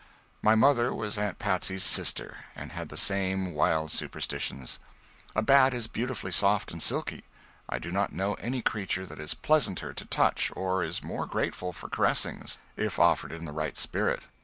My 0.41 0.55
mother 0.55 0.91
was 0.95 1.19
Aunt 1.19 1.37
Patsy's 1.37 1.83
sister, 1.83 2.37
and 2.55 2.71
had 2.71 2.89
the 2.89 2.97
same 2.97 3.53
wild 3.53 3.91
superstitions. 3.91 4.79
A 5.35 5.43
bat 5.43 5.75
is 5.75 5.85
beautifully 5.85 6.31
soft 6.31 6.71
and 6.71 6.81
silky: 6.81 7.23
I 7.69 7.77
do 7.77 7.91
not 7.91 8.11
know 8.11 8.33
any 8.39 8.63
creature 8.63 9.05
that 9.05 9.19
is 9.19 9.35
pleasanter 9.35 9.93
to 9.93 10.03
the 10.03 10.07
touch, 10.09 10.51
or 10.55 10.81
is 10.83 11.03
more 11.03 11.27
grateful 11.27 11.71
for 11.71 11.87
caressings, 11.87 12.57
if 12.75 12.97
offered 12.97 13.31
in 13.31 13.45
the 13.45 13.51
right 13.51 13.77
spirit. 13.77 14.23